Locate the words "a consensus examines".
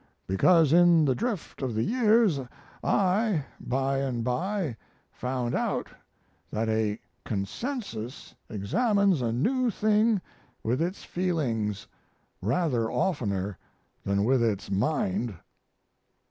6.67-9.21